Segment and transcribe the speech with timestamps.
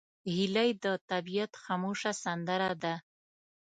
[0.35, 2.95] هیلۍ د طبیعت خاموشه سندره ده